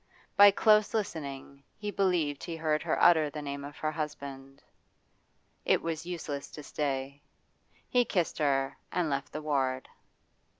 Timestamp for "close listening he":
0.49-1.91